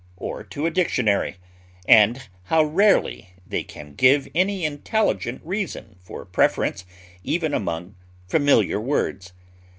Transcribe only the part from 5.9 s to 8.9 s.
for preference even among familiar